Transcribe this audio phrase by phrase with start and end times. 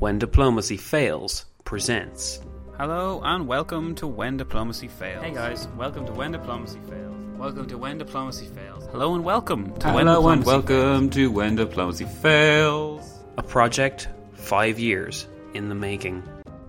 [0.00, 2.40] When Diplomacy Fails presents.
[2.78, 5.22] Hello and welcome to When Diplomacy Fails.
[5.22, 7.14] Hey guys, welcome to When Diplomacy Fails.
[7.36, 8.86] Welcome to When Diplomacy Fails.
[8.92, 13.20] Hello and welcome to When Hello and Diplomacy welcome to When Diplomacy Fails.
[13.36, 16.22] A project five years in the making.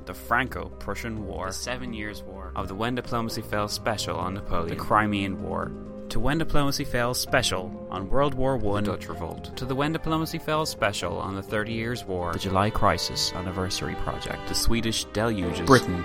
[0.04, 1.48] The Franco-Prussian War.
[1.48, 2.52] The Seven Years War.
[2.58, 4.78] Of the When Diplomacy Fails special on Napoleon.
[4.78, 5.72] The Crimean War.
[6.12, 8.84] To When Diplomacy Fails special on World War One.
[8.84, 9.56] Dutch Revolt.
[9.56, 12.34] To the When Diplomacy Fails special on the Thirty Years War.
[12.34, 14.46] The July Crisis Anniversary Project.
[14.50, 15.66] The Swedish Deluges.
[15.66, 16.04] Britain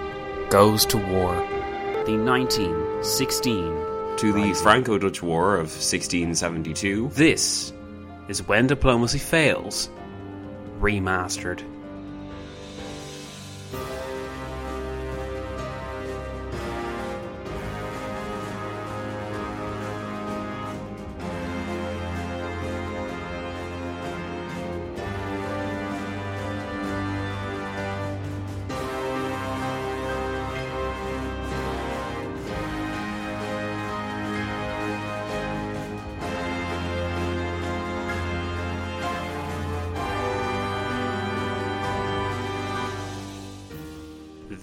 [0.49, 1.35] goes to war.
[2.07, 7.11] The 1916 To the Franco Dutch War of 1672.
[7.13, 7.73] This
[8.29, 9.91] is When Diplomacy Fails
[10.79, 11.65] Remastered.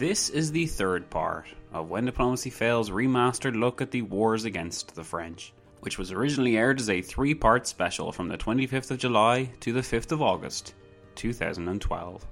[0.03, 4.96] This is the third part of When Diplomacy Fails remastered look at the wars against
[4.96, 8.97] the French, which was originally aired as a three part special from the 25th of
[8.97, 10.74] July to the 5th of August,
[11.16, 12.28] 2012.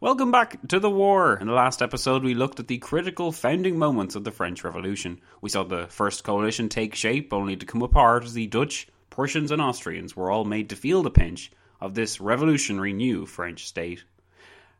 [0.00, 1.36] Welcome back to the war.
[1.40, 5.20] In the last episode, we looked at the critical founding moments of the French Revolution.
[5.40, 9.50] We saw the first coalition take shape, only to come apart as the Dutch, Prussians,
[9.50, 11.50] and Austrians were all made to feel the pinch
[11.84, 14.02] of this revolutionary new French state.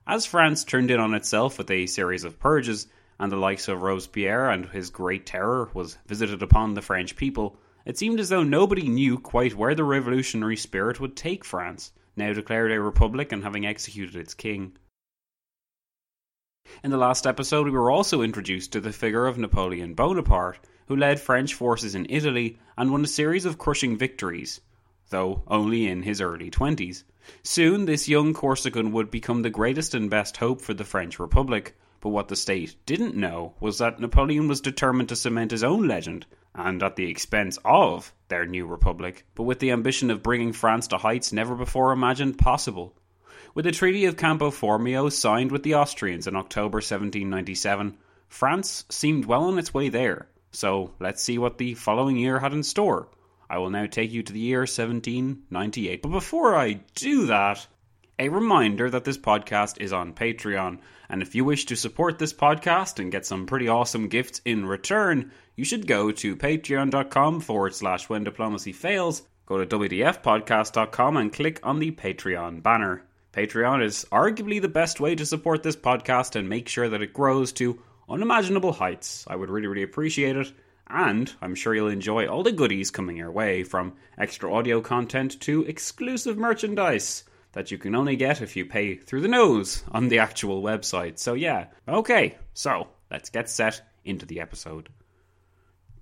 [0.06, 2.86] As France turned in on itself with a series of purges,
[3.20, 7.58] and the likes of Robespierre and his Great Terror was visited upon the French people,
[7.84, 12.32] it seemed as though nobody knew quite where the revolutionary spirit would take France, now
[12.32, 14.72] declared a republic and having executed its king.
[16.82, 20.96] In the last episode, we were also introduced to the figure of Napoleon Bonaparte, who
[20.96, 24.62] led French forces in Italy and won a series of crushing victories,
[25.10, 27.04] though only in his early 20s.
[27.42, 31.76] Soon, this young Corsican would become the greatest and best hope for the French Republic,
[32.00, 35.88] but what the state didn't know was that Napoleon was determined to cement his own
[35.88, 40.52] legend, and at the expense of their new republic, but with the ambition of bringing
[40.52, 42.94] France to heights never before imagined possible.
[43.54, 47.96] With the Treaty of Campo Formio signed with the Austrians in October 1797,
[48.28, 50.28] France seemed well on its way there.
[50.50, 53.08] So let's see what the following year had in store.
[53.48, 56.02] I will now take you to the year 1798.
[56.02, 57.66] But before I do that,
[58.18, 60.78] a reminder that this podcast is on Patreon.
[61.08, 64.66] And if you wish to support this podcast and get some pretty awesome gifts in
[64.66, 71.32] return, you should go to patreon.com forward slash when diplomacy fails, go to wdfpodcast.com and
[71.32, 73.04] click on the Patreon banner.
[73.32, 77.12] Patreon is arguably the best way to support this podcast and make sure that it
[77.12, 79.24] grows to unimaginable heights.
[79.26, 80.52] I would really, really appreciate it.
[80.88, 85.40] And I'm sure you'll enjoy all the goodies coming your way from extra audio content
[85.40, 90.08] to exclusive merchandise that you can only get if you pay through the nose on
[90.08, 91.18] the actual website.
[91.18, 94.88] So, yeah, okay, so let's get set into the episode.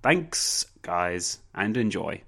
[0.01, 2.23] Thanks, guys, and enjoy.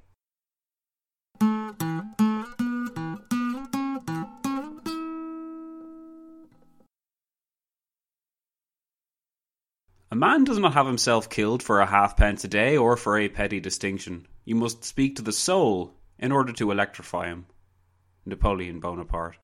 [10.15, 13.27] A man does not have himself killed for a halfpence a day or for a
[13.27, 14.27] petty distinction.
[14.45, 17.47] You must speak to the soul in order to electrify him.
[18.25, 19.35] Napoleon Bonaparte.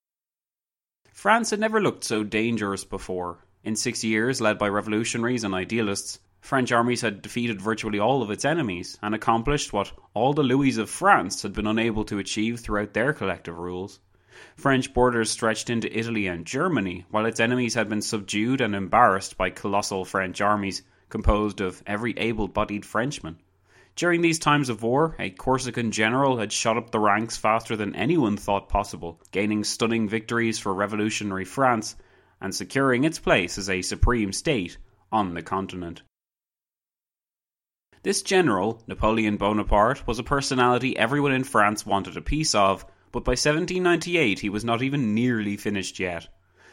[1.12, 3.44] France had never looked so dangerous before.
[3.62, 8.30] In six years, led by revolutionaries and idealists, French armies had defeated virtually all of
[8.30, 12.60] its enemies and accomplished what all the Louis of France had been unable to achieve
[12.60, 14.00] throughout their collective rules.
[14.56, 19.36] French borders stretched into Italy and Germany, while its enemies had been subdued and embarrassed
[19.36, 23.38] by colossal French armies composed of every able bodied Frenchman.
[23.94, 27.94] During these times of war, a Corsican general had shot up the ranks faster than
[27.94, 31.94] anyone thought possible, gaining stunning victories for revolutionary France
[32.40, 34.78] and securing its place as a supreme state
[35.12, 36.02] on the continent.
[38.02, 43.24] This general, Napoleon Bonaparte, was a personality everyone in France wanted a piece of, but
[43.24, 46.26] by 1798 he was not even nearly finished yet.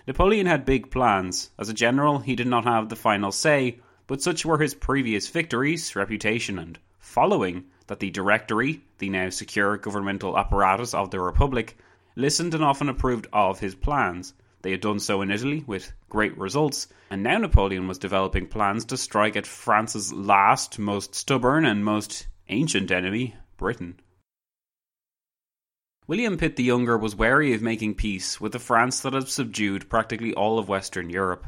[0.07, 1.51] Napoleon had big plans.
[1.59, 5.27] As a general, he did not have the final say, but such were his previous
[5.27, 11.77] victories, reputation, and following that the Directory, the now secure governmental apparatus of the Republic,
[12.15, 14.33] listened and often approved of his plans.
[14.61, 18.85] They had done so in Italy with great results, and now Napoleon was developing plans
[18.85, 23.99] to strike at France's last, most stubborn, and most ancient enemy, Britain.
[26.09, 29.91] William Pitt the Younger was wary of making peace with a France that had subdued
[29.91, 31.45] practically all of Western Europe.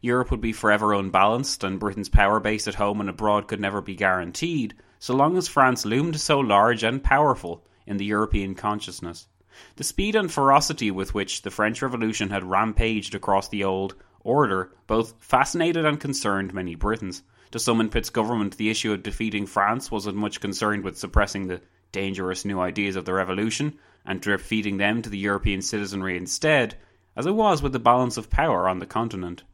[0.00, 3.82] Europe would be forever unbalanced, and Britain's power base at home and abroad could never
[3.82, 9.28] be guaranteed, so long as France loomed so large and powerful in the European consciousness.
[9.76, 14.72] The speed and ferocity with which the French Revolution had rampaged across the old order
[14.86, 17.24] both fascinated and concerned many Britons.
[17.50, 20.96] To some in Pitt's government, the issue of defeating France was as much concerned with
[20.96, 21.60] suppressing the
[21.92, 23.78] dangerous new ideas of the revolution
[24.08, 26.74] and drip feeding them to the European citizenry instead,
[27.14, 29.44] as it was with the balance of power on the continent.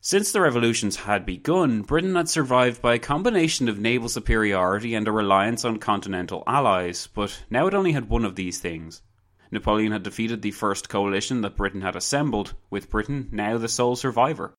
[0.00, 5.08] Since the revolutions had begun, Britain had survived by a combination of naval superiority and
[5.08, 9.02] a reliance on continental allies, but now it only had one of these things.
[9.50, 13.96] Napoleon had defeated the first coalition that Britain had assembled, with Britain now the sole
[13.96, 14.54] survivor.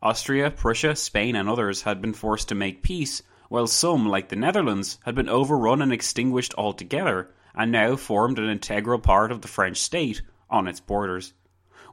[0.00, 4.36] Austria, Prussia, Spain, and others had been forced to make peace, while some, like the
[4.36, 9.48] Netherlands, had been overrun and extinguished altogether, and now formed an integral part of the
[9.48, 11.32] French state on its borders.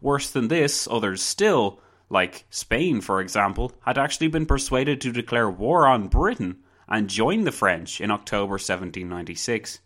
[0.01, 1.79] Worse than this, others still,
[2.09, 6.57] like Spain for example, had actually been persuaded to declare war on Britain
[6.88, 9.79] and join the French in October 1796.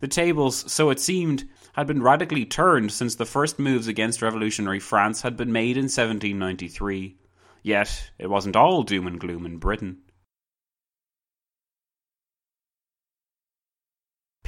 [0.00, 4.80] The tables, so it seemed, had been radically turned since the first moves against revolutionary
[4.80, 7.16] France had been made in 1793.
[7.62, 9.98] Yet, it wasn't all doom and gloom in Britain.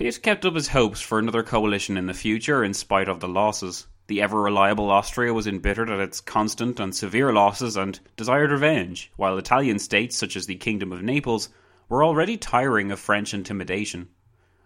[0.01, 3.29] Pitt kept up his hopes for another coalition in the future in spite of the
[3.29, 3.87] losses.
[4.07, 9.13] The ever reliable Austria was embittered at its constant and severe losses and desired revenge,
[9.17, 11.51] while Italian states such as the Kingdom of Naples
[11.91, 14.09] were already tiring of French intimidation.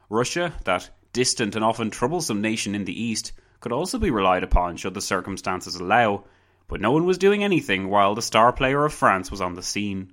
[0.09, 4.77] Russia, that distant and often troublesome nation in the east, could also be relied upon
[4.77, 6.23] should the circumstances allow,
[6.69, 9.65] but no one was doing anything while the star player of France was on the
[9.65, 10.13] scene.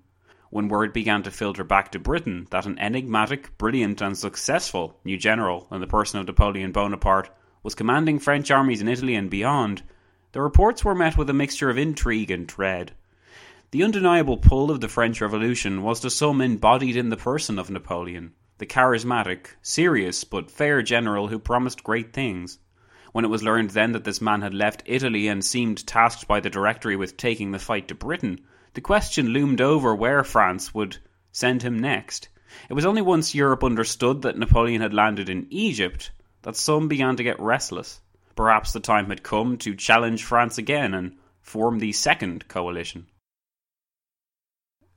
[0.51, 5.17] When word began to filter back to Britain that an enigmatic, brilliant, and successful new
[5.17, 7.29] general in the person of Napoleon Bonaparte
[7.63, 9.81] was commanding French armies in Italy and beyond,
[10.33, 12.91] the reports were met with a mixture of intrigue and dread.
[13.71, 17.69] The undeniable pull of the French Revolution was to some embodied in the person of
[17.69, 22.59] Napoleon, the charismatic, serious, but fair general who promised great things.
[23.13, 26.41] When it was learned then that this man had left Italy and seemed tasked by
[26.41, 28.41] the Directory with taking the fight to Britain,
[28.73, 30.97] the question loomed over where France would
[31.31, 32.29] send him next.
[32.69, 37.15] It was only once Europe understood that Napoleon had landed in Egypt that some began
[37.17, 38.01] to get restless.
[38.35, 43.07] Perhaps the time had come to challenge France again and form the second coalition.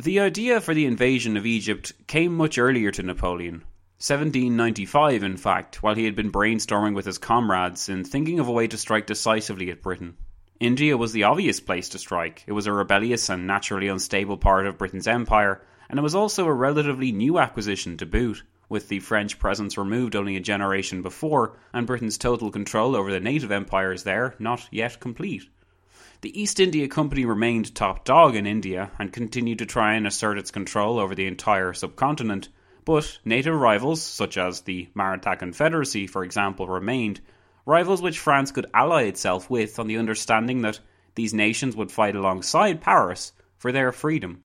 [0.02, 3.64] The idea for the invasion of Egypt came much earlier to Napoleon.
[3.98, 8.52] 1795, in fact, while he had been brainstorming with his comrades and thinking of a
[8.52, 10.16] way to strike decisively at Britain.
[10.60, 12.44] India was the obvious place to strike.
[12.46, 16.46] It was a rebellious and naturally unstable part of Britain's empire, and it was also
[16.46, 21.56] a relatively new acquisition to boot with the French presence removed only a generation before,
[21.72, 25.48] and Britain's total control over the native empires there not yet complete.
[26.22, 30.38] The East India Company remained top dog in India and continued to try and assert
[30.38, 32.48] its control over the entire subcontinent,
[32.84, 37.20] but native rivals, such as the Maratha Confederacy, for example, remained,
[37.66, 40.80] rivals which France could ally itself with on the understanding that
[41.14, 44.42] these nations would fight alongside Paris for their freedom.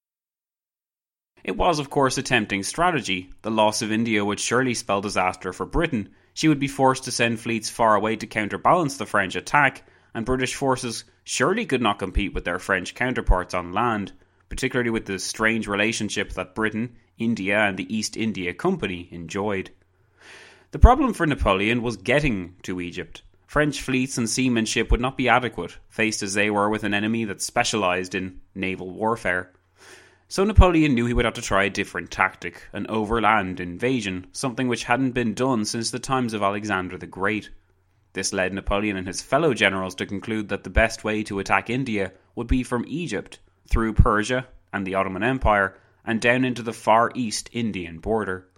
[1.44, 3.30] It was, of course, a tempting strategy.
[3.42, 6.10] The loss of India would surely spell disaster for Britain.
[6.34, 9.84] She would be forced to send fleets far away to counterbalance the French attack,
[10.14, 14.12] and British forces surely could not compete with their French counterparts on land,
[14.50, 19.72] particularly with the strange relationship that Britain, India, and the East India Company enjoyed.
[20.72, 23.24] The problem for Napoleon was getting to Egypt.
[23.48, 27.26] French fleets and seamanship would not be adequate, faced as they were with an enemy
[27.26, 29.52] that specialised in naval warfare.
[30.28, 34.68] So Napoleon knew he would have to try a different tactic, an overland invasion, something
[34.68, 37.50] which hadn't been done since the times of Alexander the Great.
[38.14, 41.72] This led Napoleon and his fellow generals to conclude that the best way to attack
[41.72, 46.74] India would be from Egypt, through Persia and the Ottoman Empire, and down into the
[46.74, 48.49] far east Indian border.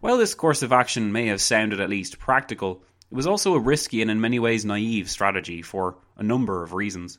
[0.00, 3.60] While this course of action may have sounded at least practical, it was also a
[3.60, 7.18] risky and in many ways naive strategy for a number of reasons.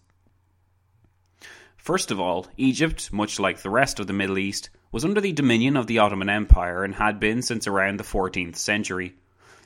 [1.78, 5.32] First of all, Egypt, much like the rest of the Middle East, was under the
[5.32, 9.16] dominion of the Ottoman Empire and had been since around the 14th century.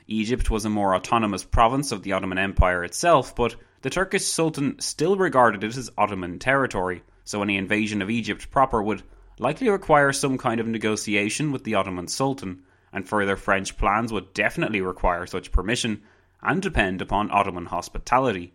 [0.06, 4.78] Egypt was a more autonomous province of the Ottoman Empire itself, but the Turkish Sultan
[4.80, 9.02] still regarded it as Ottoman territory, so any invasion of Egypt proper would
[9.38, 12.62] likely require some kind of negotiation with the Ottoman Sultan,
[12.92, 16.02] and further French plans would definitely require such permission
[16.42, 18.52] and depend upon Ottoman hospitality.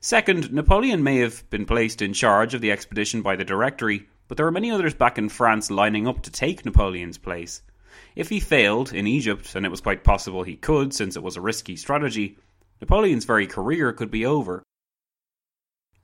[0.00, 4.36] Second, Napoleon may have been placed in charge of the expedition by the Directory, but
[4.36, 7.62] there were many others back in France lining up to take Napoleon's place.
[8.14, 11.36] If he failed in Egypt, and it was quite possible he could since it was
[11.36, 12.38] a risky strategy,
[12.80, 14.62] Napoleon's very career could be over.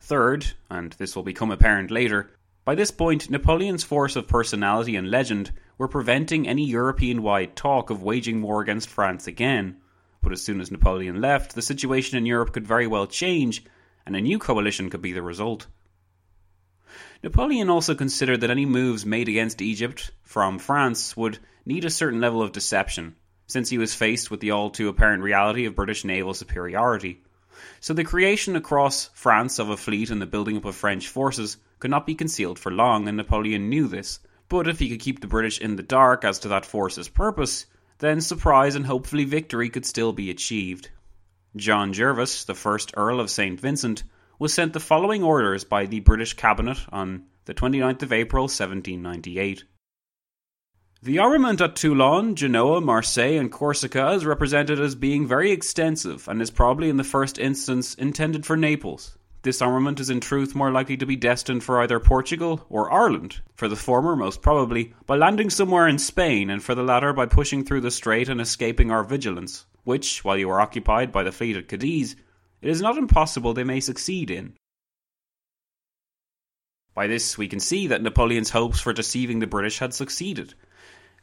[0.01, 2.31] Third, and this will become apparent later,
[2.65, 7.89] by this point Napoleon's force of personality and legend were preventing any European wide talk
[7.89, 9.79] of waging war against France again.
[10.21, 13.65] But as soon as Napoleon left, the situation in Europe could very well change,
[14.05, 15.69] and a new coalition could be the result.
[17.23, 22.21] Napoleon also considered that any moves made against Egypt from France would need a certain
[22.21, 26.05] level of deception, since he was faced with the all too apparent reality of British
[26.05, 27.23] naval superiority.
[27.81, 31.57] So the creation across France of a fleet and the building up of French forces
[31.79, 34.21] could not be concealed for long, and Napoleon knew this.
[34.51, 37.67] But if he could keep the British in the dark as to that force's purpose,
[37.99, 40.91] then surprise and hopefully victory could still be achieved.
[41.55, 43.61] John Jervis, the first Earl of St.
[43.61, 44.03] Vincent,
[44.41, 49.65] was sent the following orders by the British Cabinet on the 29th of April 1798.
[51.03, 56.43] The armament at Toulon, Genoa, Marseille, and Corsica is represented as being very extensive and
[56.43, 59.17] is probably in the first instance intended for Naples.
[59.43, 63.41] This armament is in truth more likely to be destined for either Portugal or Ireland,
[63.55, 67.27] for the former most probably by landing somewhere in Spain, and for the latter by
[67.27, 71.33] pushing through the strait and escaping our vigilance which, while you are occupied by the
[71.33, 72.15] fleet at Cadiz,
[72.63, 74.55] it is not impossible they may succeed in.
[76.95, 80.55] By this, we can see that Napoleon's hopes for deceiving the British had succeeded.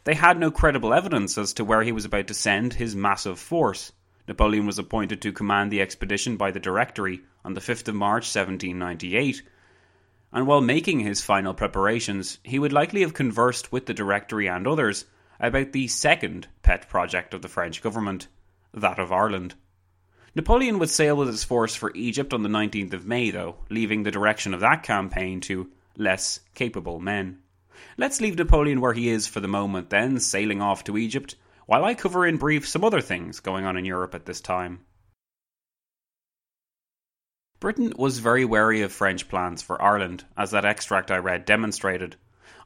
[0.05, 3.39] They had no credible evidence as to where he was about to send his massive
[3.39, 3.91] force.
[4.27, 8.23] Napoleon was appointed to command the expedition by the Directory on the 5th of March
[8.23, 9.41] 1798,
[10.33, 14.67] and while making his final preparations, he would likely have conversed with the Directory and
[14.67, 15.05] others
[15.39, 18.27] about the second pet project of the French government,
[18.73, 19.55] that of Ireland.
[20.35, 24.03] Napoleon would sail with his force for Egypt on the 19th of May, though, leaving
[24.03, 27.39] the direction of that campaign to less capable men.
[27.97, 31.35] Let's leave Napoleon where he is for the moment, then, sailing off to Egypt,
[31.67, 34.79] while I cover in brief some other things going on in Europe at this time.
[37.59, 42.15] Britain was very wary of French plans for Ireland, as that extract I read demonstrated.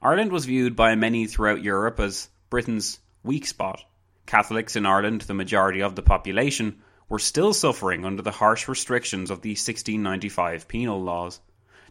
[0.01, 3.83] Ireland was viewed by many throughout Europe as Britain's weak spot,
[4.25, 9.29] Catholics in Ireland, the majority of the population, were still suffering under the harsh restrictions
[9.29, 11.41] of the 1695 penal laws.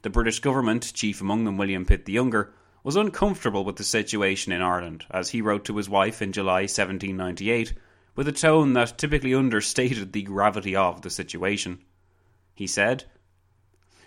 [0.03, 4.53] The British government, chief among them William Pitt the Younger, was uncomfortable with the situation
[4.53, 7.75] in Ireland, as he wrote to his wife in July 1798,
[8.17, 11.79] with a tone that typically understated the gravity of the situation.
[12.55, 13.05] He said,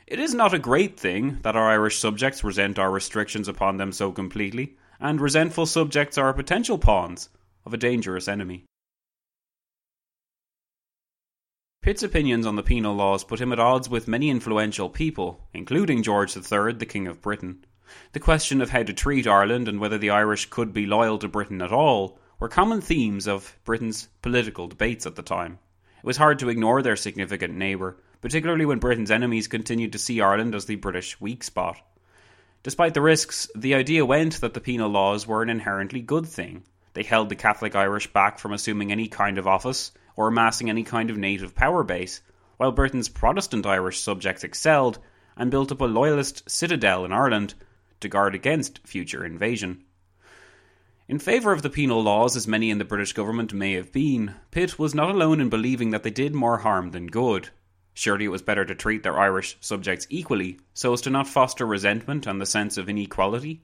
[0.07, 3.91] It is not a great thing that our Irish subjects resent our restrictions upon them
[3.91, 7.29] so completely, and resentful subjects are potential pawns
[7.65, 8.65] of a dangerous enemy.
[11.81, 16.01] Pitt's opinions on the penal laws put him at odds with many influential people, including
[16.01, 17.65] George III, the King of Britain.
[18.13, 21.27] The question of how to treat Ireland and whether the Irish could be loyal to
[21.27, 25.59] Britain at all were common themes of Britain's political debates at the time.
[25.97, 30.21] It was hard to ignore their significant neighbour, particularly when Britain's enemies continued to see
[30.21, 31.77] Ireland as the British weak spot.
[32.61, 36.63] Despite the risks, the idea went that the penal laws were an inherently good thing,
[36.93, 40.83] they held the Catholic Irish back from assuming any kind of office or amassing any
[40.83, 42.21] kind of native power base,
[42.57, 44.99] while Britain's Protestant Irish subjects excelled
[45.35, 47.55] and built up a loyalist citadel in Ireland
[48.03, 49.83] to guard against future invasion.
[51.07, 54.35] In favour of the penal laws, as many in the British government may have been,
[54.51, 57.49] Pitt was not alone in believing that they did more harm than good.
[57.93, 61.65] Surely it was better to treat their Irish subjects equally, so as to not foster
[61.65, 63.61] resentment and the sense of inequality.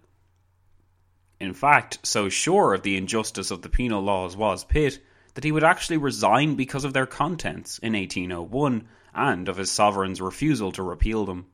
[1.39, 5.00] In fact, so sure of the injustice of the penal laws was Pitt,
[5.36, 10.19] that he would actually resign because of their contents in 1801 and of his sovereign's
[10.19, 11.48] refusal to repeal them.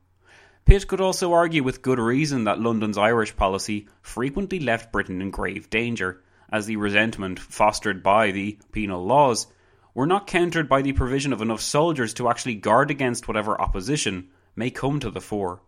[0.66, 5.30] Pitt could also argue with good reason that London's Irish policy frequently left Britain in
[5.30, 9.46] grave danger, as the resentment fostered by the penal laws
[9.94, 14.28] were not countered by the provision of enough soldiers to actually guard against whatever opposition
[14.56, 15.60] may come to the fore.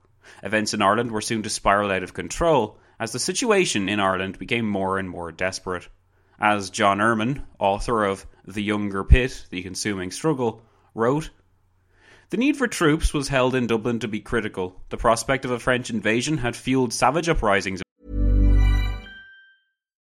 [0.42, 4.36] Events in Ireland were soon to spiral out of control as the situation in Ireland
[4.36, 5.88] became more and more desperate.
[6.40, 10.60] As John Ehrman, author of The Younger Pitt, The Consuming Struggle,
[10.92, 11.30] wrote,
[12.30, 14.80] the need for troops was held in Dublin to be critical.
[14.90, 17.82] The prospect of a French invasion had fueled savage uprisings.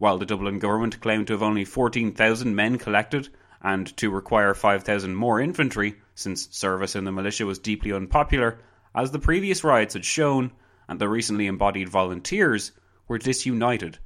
[0.00, 3.28] while the Dublin government claimed to have only 14,000 men collected
[3.60, 8.58] and to require 5,000 more infantry, since service in the militia was deeply unpopular,
[8.94, 10.52] as the previous riots had shown,
[10.88, 12.72] and the recently embodied volunteers
[13.08, 13.98] were disunited.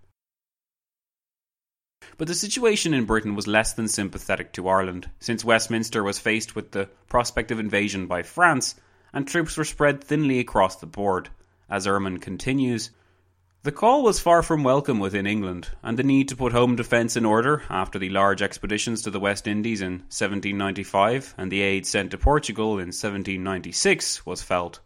[2.16, 6.56] But the situation in Britain was less than sympathetic to Ireland, since Westminster was faced
[6.56, 8.74] with the prospect of invasion by France,
[9.12, 11.28] and troops were spread thinly across the board.
[11.70, 12.90] As Ehrman continues,
[13.64, 17.16] the call was far from welcome within England, and the need to put home defence
[17.16, 21.86] in order after the large expeditions to the West Indies in 1795 and the aid
[21.86, 24.80] sent to Portugal in 1796 was felt.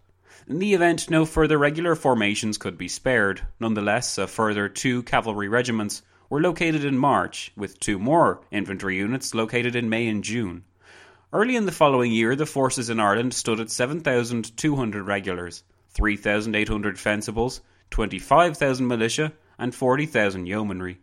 [0.47, 5.49] In the event no further regular formations could be spared, nonetheless, a further two cavalry
[5.49, 10.63] regiments were located in March, with two more infantry units located in May and June.
[11.33, 15.65] Early in the following year, the forces in Ireland stood at 7,200 regulars,
[15.95, 17.61] 3,800 fencibles,
[17.91, 20.99] 25,000 militia, and 40,000 yeomanry.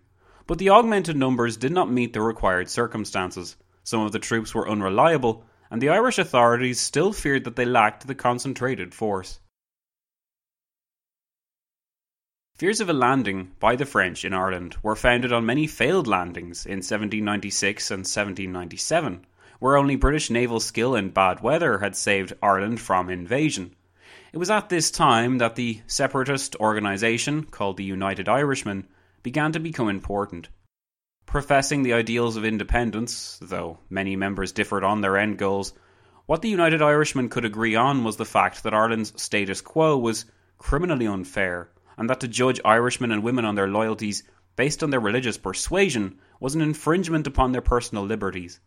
[0.48, 3.56] But the augmented numbers did not meet the required circumstances.
[3.84, 8.08] Some of the troops were unreliable, and the Irish authorities still feared that they lacked
[8.08, 9.40] the concentrated force.
[12.56, 16.66] Fears of a landing by the French in Ireland were founded on many failed landings
[16.66, 19.26] in 1796 and 1797,
[19.60, 23.76] where only British naval skill and bad weather had saved Ireland from invasion.
[24.36, 28.86] It was at this time that the separatist organisation, called the United Irishmen,
[29.24, 30.50] began to become important.
[31.26, 35.72] Professing the ideals of independence, though many members differed on their end goals,
[36.26, 40.26] what the United Irishmen could agree on was the fact that Ireland's status quo was
[40.58, 44.24] criminally unfair, and that to judge Irishmen and women on their loyalties
[44.58, 48.60] based on their religious persuasion was an infringement upon their personal liberties.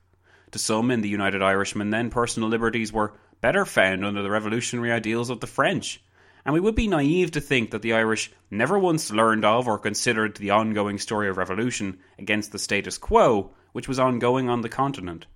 [0.53, 4.93] To some in the United Irishmen, then, personal liberties were better found under the revolutionary
[4.93, 6.03] ideals of the French,
[6.45, 9.79] and we would be naive to think that the Irish never once learned of or
[9.79, 14.69] considered the ongoing story of revolution against the status quo which was ongoing on the
[14.69, 15.27] continent.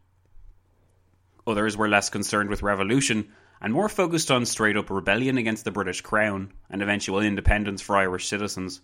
[1.46, 3.28] Others were less concerned with revolution
[3.60, 7.96] and more focused on straight up rebellion against the British Crown and eventual independence for
[7.96, 8.80] Irish citizens.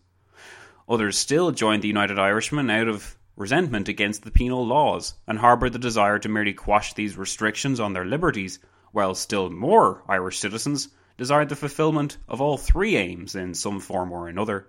[0.89, 5.73] Others still joined the United Irishmen out of resentment against the penal laws and harboured
[5.73, 8.59] the desire to merely quash these restrictions on their liberties,
[8.93, 14.13] while still more Irish citizens desired the fulfilment of all three aims in some form
[14.13, 14.67] or another.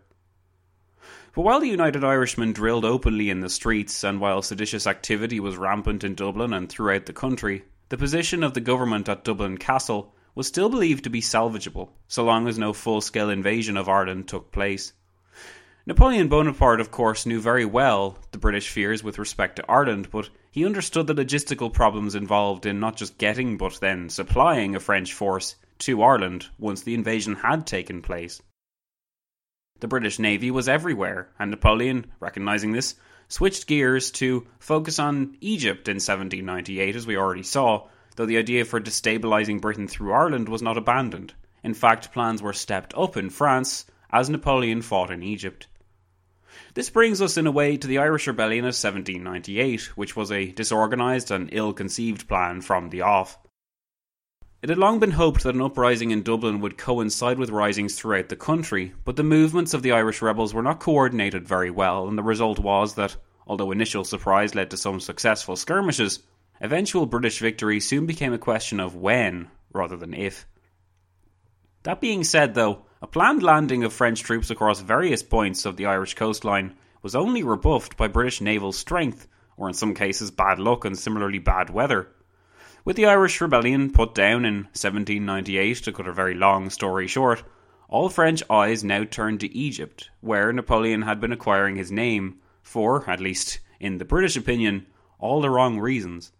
[1.34, 5.58] But while the United Irishmen drilled openly in the streets, and while seditious activity was
[5.58, 10.14] rampant in Dublin and throughout the country, the position of the government at Dublin Castle
[10.36, 14.28] was still believed to be salvageable, so long as no full scale invasion of Ireland
[14.28, 14.94] took place.
[15.86, 20.30] Napoleon Bonaparte, of course, knew very well the British fears with respect to Ireland, but
[20.52, 25.14] he understood the logistical problems involved in not just getting but then supplying a French
[25.14, 28.42] force to Ireland once the invasion had taken place.
[29.80, 32.96] The British Navy was everywhere, and Napoleon, recognising this,
[33.30, 38.66] switched gears to focus on Egypt in 1798, as we already saw, though the idea
[38.66, 41.34] for destabilising Britain through Ireland was not abandoned.
[41.64, 45.68] In fact, plans were stepped up in France as Napoleon fought in Egypt.
[46.74, 50.52] This brings us in a way to the Irish Rebellion of 1798, which was a
[50.52, 53.38] disorganised and ill conceived plan from the off.
[54.62, 58.28] It had long been hoped that an uprising in Dublin would coincide with risings throughout
[58.28, 62.18] the country, but the movements of the Irish rebels were not coordinated very well, and
[62.18, 63.16] the result was that,
[63.48, 66.20] although initial surprise led to some successful skirmishes,
[66.60, 70.46] eventual British victory soon became a question of when rather than if.
[71.84, 75.86] That being said, though, a planned landing of French troops across various points of the
[75.86, 80.84] Irish coastline was only rebuffed by British naval strength, or in some cases bad luck
[80.84, 82.10] and similarly bad weather.
[82.84, 87.44] With the Irish rebellion put down in 1798, to cut a very long story short,
[87.88, 93.10] all French eyes now turned to Egypt, where Napoleon had been acquiring his name for,
[93.10, 94.86] at least in the British opinion,
[95.20, 96.34] all the wrong reasons.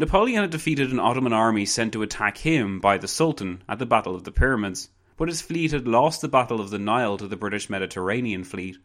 [0.00, 3.86] Napoleon had defeated an Ottoman army sent to attack him by the Sultan at the
[3.86, 7.26] Battle of the Pyramids, but his fleet had lost the Battle of the Nile to
[7.26, 8.78] the British Mediterranean fleet,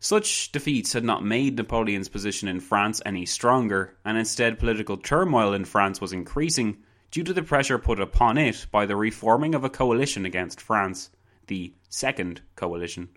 [0.00, 5.52] such defeats had not made Napoleon's position in France any stronger, and instead political turmoil
[5.52, 6.78] in France was increasing
[7.10, 11.10] due to the pressure put upon it by the reforming of a coalition against France,
[11.48, 13.08] the Second Coalition.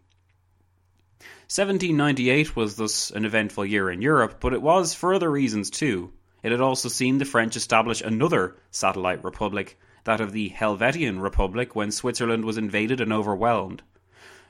[1.48, 6.12] 1798 was thus an eventful year in Europe, but it was for other reasons too.
[6.44, 11.76] It had also seen the French establish another satellite republic, that of the Helvetian Republic,
[11.76, 13.84] when Switzerland was invaded and overwhelmed.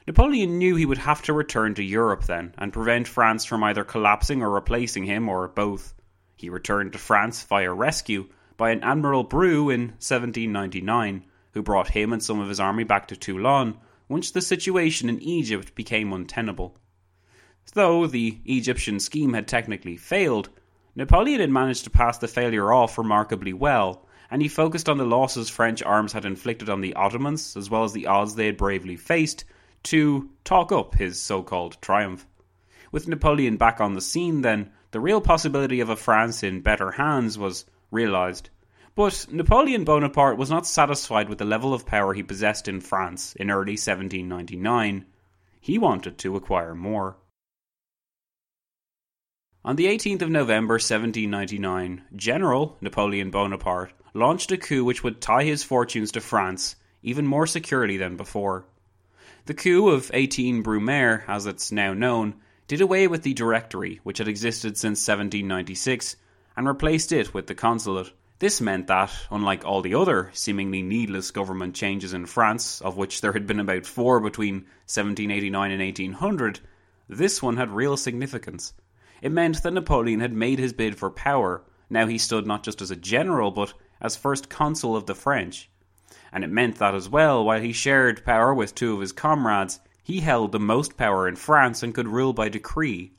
[0.08, 3.84] Napoleon knew he would have to return to Europe then and prevent France from either
[3.84, 5.94] collapsing or replacing him or both.
[6.36, 8.28] He returned to France via rescue
[8.58, 13.08] by an Admiral Bru in 1799, who brought him and some of his army back
[13.10, 13.78] to Toulon
[14.08, 16.78] once the situation in Egypt became untenable.
[17.74, 20.50] Though the Egyptian scheme had technically failed,
[20.96, 25.06] Napoleon had managed to pass the failure off remarkably well, and he focused on the
[25.06, 28.58] losses French arms had inflicted on the Ottomans, as well as the odds they had
[28.58, 29.46] bravely faced,
[29.84, 32.28] to talk up his so called triumph.
[32.92, 36.92] With Napoleon back on the scene, then, the real possibility of a France in better
[36.92, 38.50] hands was realised.
[38.94, 43.34] But Napoleon Bonaparte was not satisfied with the level of power he possessed in France
[43.36, 45.06] in early 1799.
[45.62, 47.16] He wanted to acquire more.
[49.64, 55.44] On the 18th of November 1799, General Napoleon Bonaparte launched a coup which would tie
[55.44, 58.66] his fortunes to France even more securely than before.
[59.46, 64.18] The coup of 18 Brumaire, as it's now known, did away with the Directory, which
[64.18, 66.16] had existed since 1796,
[66.58, 68.12] and replaced it with the Consulate.
[68.40, 73.22] This meant that, unlike all the other seemingly needless government changes in France, of which
[73.22, 76.62] there had been about four between 1789 and 1800,
[77.08, 78.74] this one had real significance.
[79.22, 81.64] It meant that Napoleon had made his bid for power.
[81.90, 85.72] Now he stood not just as a general, but as first consul of the French
[86.32, 89.80] and it meant that as well, while he shared power with two of his comrades,
[90.02, 93.12] he held the most power in France and could rule by decree.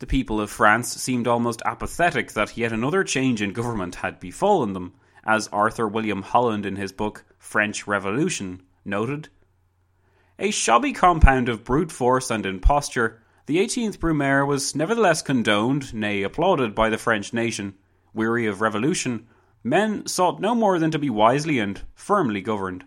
[0.00, 4.72] The people of France seemed almost apathetic that yet another change in government had befallen
[4.72, 9.28] them, as Arthur William Holland in his book French Revolution noted.
[10.42, 16.22] A shabby compound of brute force and imposture, the 18th Brumaire was nevertheless condoned, nay
[16.22, 17.74] applauded by the French nation.
[18.14, 19.26] Weary of revolution,
[19.62, 22.86] men sought no more than to be wisely and firmly governed.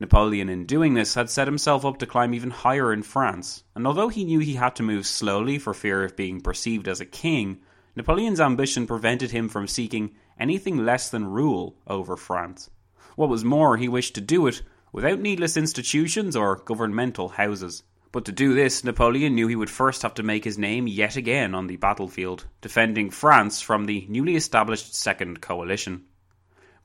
[0.00, 3.86] Napoleon, in doing this, had set himself up to climb even higher in France, and
[3.86, 7.06] although he knew he had to move slowly for fear of being perceived as a
[7.06, 7.60] king,
[7.94, 12.70] Napoleon's ambition prevented him from seeking anything less than rule over France.
[13.14, 14.62] What was more, he wished to do it
[14.96, 17.82] without needless institutions or governmental houses.
[18.12, 21.16] But to do this, Napoleon knew he would first have to make his name yet
[21.16, 26.06] again on the battlefield, defending France from the newly established Second Coalition.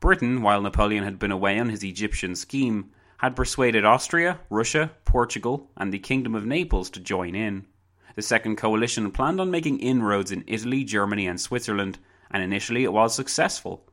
[0.01, 5.71] Britain, while Napoleon had been away on his Egyptian scheme, had persuaded Austria, Russia, Portugal,
[5.77, 7.65] and the Kingdom of Naples to join in.
[8.17, 11.97] The Second Coalition planned on making inroads in Italy, Germany, and Switzerland,
[12.29, 13.85] and initially it was successful.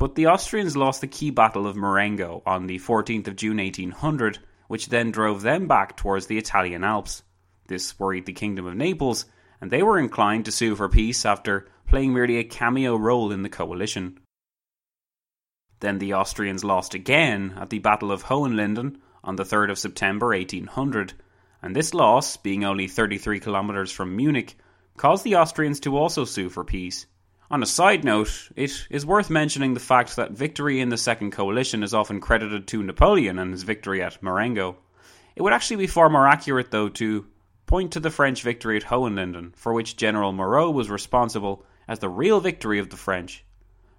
[0.00, 4.38] But the Austrians lost the key battle of Marengo on the 14th of June 1800,
[4.66, 7.22] which then drove them back towards the Italian Alps.
[7.68, 9.26] This worried the Kingdom of Naples,
[9.60, 13.42] and they were inclined to sue for peace after playing merely a cameo role in
[13.42, 14.18] the coalition.
[15.80, 20.28] Then the Austrians lost again at the Battle of Hohenlinden on the 3rd of September
[20.28, 21.12] 1800,
[21.60, 24.56] and this loss, being only 33 kilometres from Munich,
[24.96, 27.04] caused the Austrians to also sue for peace.
[27.52, 31.32] On a side note, it is worth mentioning the fact that victory in the Second
[31.32, 34.76] Coalition is often credited to Napoleon and his victory at Marengo.
[35.34, 37.26] It would actually be far more accurate, though, to
[37.66, 42.08] point to the French victory at Hohenlinden, for which General Moreau was responsible, as the
[42.08, 43.44] real victory of the French.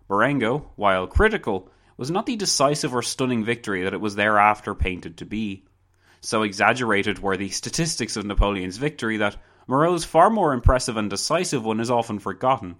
[0.07, 5.17] Marengo, while critical, was not the decisive or stunning victory that it was thereafter painted
[5.17, 5.65] to be.
[6.21, 9.35] So exaggerated were the statistics of Napoleon's victory that
[9.67, 12.77] Moreau's far more impressive and decisive one is often forgotten.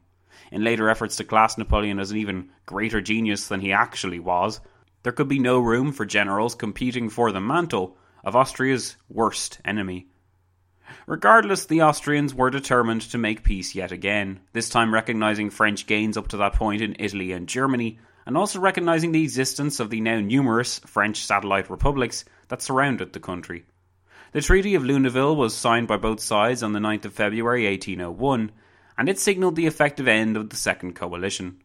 [0.52, 4.60] In later efforts to class Napoleon as an even greater genius than he actually was,
[5.04, 10.08] there could be no room for generals competing for the mantle of Austria's worst enemy.
[11.08, 16.18] Regardless, the Austrians were determined to make peace yet again, this time recognising French gains
[16.18, 20.02] up to that point in Italy and Germany, and also recognising the existence of the
[20.02, 23.66] now numerous French satellite republics that surrounded the country.
[24.34, 28.52] The Treaty of Luneville was signed by both sides on the 9th of February 1801,
[29.02, 31.60] and it signalled the effective end of the Second Coalition.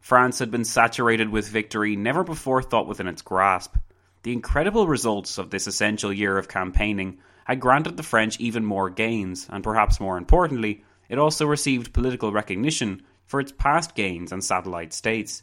[0.00, 3.74] France had been saturated with victory never before thought within its grasp.
[4.22, 8.90] The incredible results of this essential year of campaigning had granted the French even more
[8.90, 14.44] gains, and perhaps more importantly, it also received political recognition for its past gains and
[14.44, 15.42] satellite states.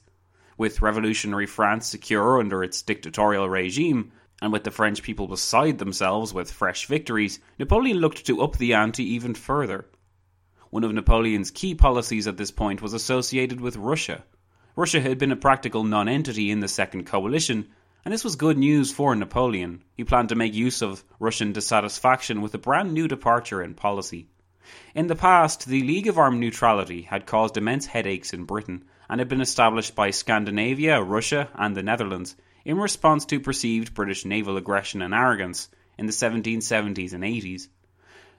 [0.57, 6.33] With revolutionary France secure under its dictatorial regime, and with the French people beside themselves
[6.33, 9.85] with fresh victories, Napoleon looked to up the ante even further.
[10.75, 14.25] One of Napoleon's key policies at this point was associated with Russia.
[14.75, 17.69] Russia had been a practical nonentity in the Second Coalition,
[18.03, 19.85] and this was good news for Napoleon.
[19.95, 24.27] He planned to make use of Russian dissatisfaction with a brand new departure in policy.
[24.93, 29.21] In the past, the League of Armed Neutrality had caused immense headaches in Britain and
[29.21, 32.35] had been established by Scandinavia, Russia, and the Netherlands
[32.65, 37.69] in response to perceived British naval aggression and arrogance in the 1770s and 80s.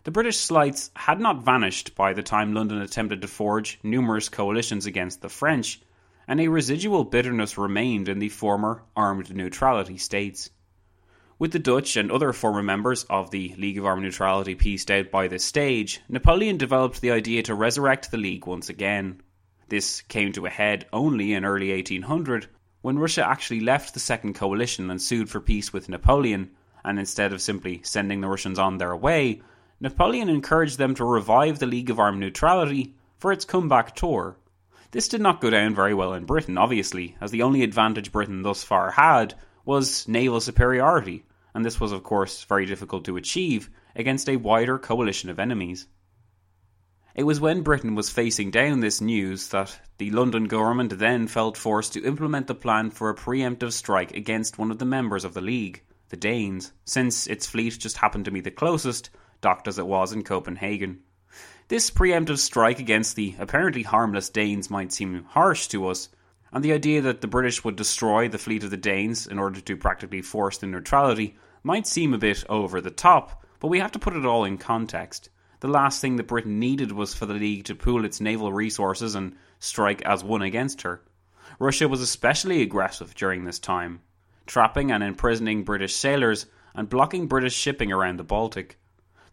[0.07, 4.87] The British slights had not vanished by the time London attempted to forge numerous coalitions
[4.87, 5.81] against the French,
[6.29, 10.51] and a residual bitterness remained in the former armed neutrality states.
[11.41, 15.11] With the Dutch and other former members of the League of Armed Neutrality pieced out
[15.11, 19.21] by this stage, Napoleon developed the idea to resurrect the League once again.
[19.71, 22.47] This came to a head only in early 1800
[22.81, 26.53] when Russia actually left the Second Coalition and sued for peace with Napoleon,
[26.85, 29.43] and instead of simply sending the Russians on their way,
[29.81, 34.39] Napoleon encouraged them to revive the League of Armed Neutrality for its comeback tour
[34.97, 38.43] this did not go down very well in Britain, obviously, as the only advantage Britain
[38.43, 39.35] thus far had
[39.65, 44.79] was naval superiority, and this was, of course, very difficult to achieve against a wider
[44.79, 45.87] coalition of enemies.
[47.15, 51.59] It was when Britain was facing down this news that the London government then felt
[51.59, 55.35] forced to implement the plan for a preemptive strike against one of the members of
[55.35, 59.79] the League, the Danes, since its fleet just happened to be the closest, docked as
[59.79, 61.01] it was in Copenhagen.
[61.69, 66.09] This preemptive strike against the apparently harmless Danes might seem harsh to us,
[66.53, 69.61] and the idea that the British would destroy the fleet of the Danes in order
[69.61, 73.93] to practically force their neutrality might seem a bit over the top, but we have
[73.93, 75.29] to put it all in context.
[75.61, 79.15] The last thing that Britain needed was for the League to pool its naval resources
[79.15, 81.03] and strike as one against her.
[81.59, 84.01] Russia was especially aggressive during this time,
[84.47, 88.79] trapping and imprisoning British sailors and blocking British shipping around the Baltic.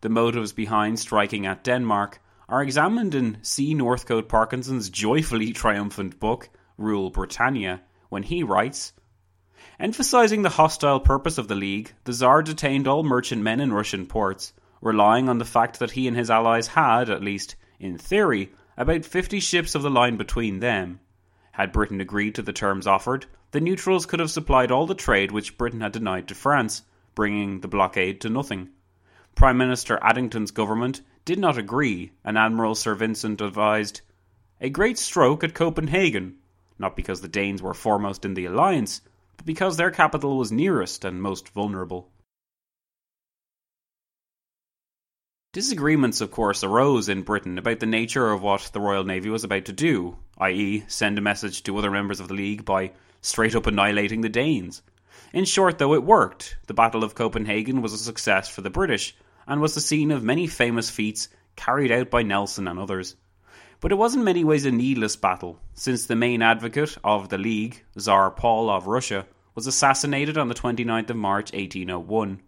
[0.04, 3.74] The motives behind striking at Denmark are examined in C.
[3.74, 8.92] Northcote Parkinson's joyfully triumphant book, Rule Britannia, when he writes
[9.80, 14.52] Emphasizing the hostile purpose of the League, the Tsar detained all merchantmen in Russian ports,
[14.82, 19.06] relying on the fact that he and his allies had, at least in theory, about
[19.06, 21.00] 50 ships of the line between them.
[21.54, 25.32] Had Britain agreed to the terms offered, the neutrals could have supplied all the trade
[25.32, 26.82] which Britain had denied to France,
[27.16, 28.68] bringing the blockade to nothing.
[29.36, 34.02] Prime Minister Addington's government did not agree, and Admiral Sir Vincent advised
[34.62, 36.38] a great stroke at Copenhagen,
[36.80, 39.02] not because the Danes were foremost in the alliance,
[39.38, 42.10] but because their capital was nearest and most vulnerable.
[45.54, 49.44] Disagreements, of course, arose in Britain about the nature of what the Royal Navy was
[49.44, 52.92] about to do, i.e., send a message to other members of the League by
[53.22, 54.82] straight up annihilating the Danes.
[55.34, 56.58] In short, though, it worked.
[56.68, 59.16] The Battle of Copenhagen was a success for the British
[59.48, 63.16] and was the scene of many famous feats carried out by Nelson and others.
[63.80, 67.40] But it was in many ways a needless battle, since the main advocate of the
[67.40, 72.40] League, Tsar Paul of Russia, was assassinated on the 29th of March 1801.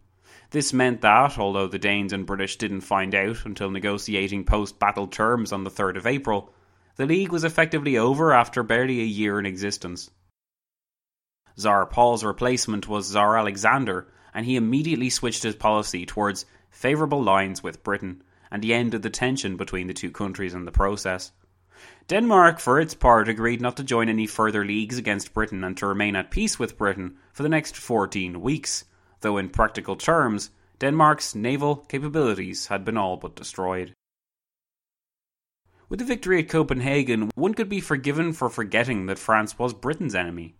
[0.51, 5.07] This meant that, although the Danes and British didn't find out until negotiating post battle
[5.07, 6.53] terms on the 3rd of April,
[6.97, 10.11] the League was effectively over after barely a year in existence.
[11.57, 17.63] Tsar Paul's replacement was Tsar Alexander, and he immediately switched his policy towards favourable lines
[17.63, 21.31] with Britain, and he ended the tension between the two countries in the process.
[22.07, 25.87] Denmark, for its part, agreed not to join any further leagues against Britain and to
[25.87, 28.85] remain at peace with Britain for the next 14 weeks
[29.25, 33.91] though in practical terms, Denmark's naval capabilities had been all but destroyed.
[35.89, 40.13] With the victory at Copenhagen, one could be forgiven for forgetting that France was Britain's
[40.13, 40.55] enemy.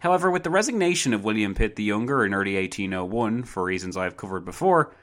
[0.00, 4.04] However, with the resignation of William Pitt the Younger in early 1801, for reasons I
[4.04, 4.94] have covered before,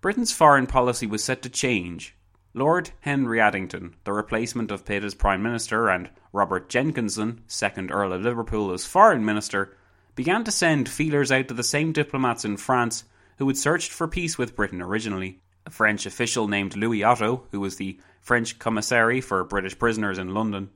[0.00, 2.14] Britain's foreign policy was set to change.
[2.54, 8.14] Lord Henry Addington, the replacement of Pitt as Prime Minister, and Robert Jenkinson, 2nd Earl
[8.14, 9.76] of Liverpool, as Foreign Minister,
[10.14, 13.04] began to send feelers out to the same diplomats in France
[13.38, 15.40] who had searched for peace with Britain originally.
[15.66, 20.32] A French official named Louis Otto, who was the French commissary for British prisoners in
[20.32, 20.70] London.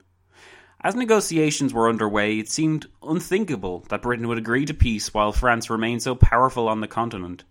[0.83, 5.69] As negotiations were underway, it seemed unthinkable that Britain would agree to peace while France
[5.69, 7.43] remained so powerful on the continent.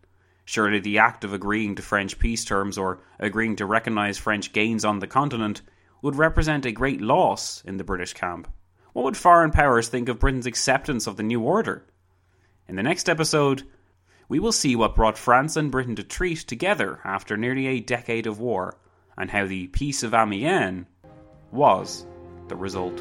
[0.45, 4.85] Surely the act of agreeing to French peace terms or agreeing to recognise French gains
[4.85, 5.63] on the continent
[6.03, 8.49] would represent a great loss in the British camp.
[8.95, 11.87] What would foreign powers think of Britain's acceptance of the new order?
[12.67, 13.63] In the next episode,
[14.29, 18.27] we will see what brought France and Britain to treat together after nearly a decade
[18.27, 18.77] of war,
[19.17, 20.87] and how the Peace of Amiens
[21.53, 22.07] was
[22.51, 23.01] the result.